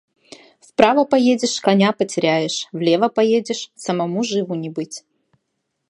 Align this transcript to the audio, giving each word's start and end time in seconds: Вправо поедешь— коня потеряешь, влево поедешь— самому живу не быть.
Вправо 0.67 1.03
поедешь— 1.11 1.61
коня 1.65 1.91
потеряешь, 1.99 2.59
влево 2.77 3.07
поедешь— 3.17 3.69
самому 3.85 4.23
живу 4.31 4.55
не 4.55 4.71
быть. 4.71 5.05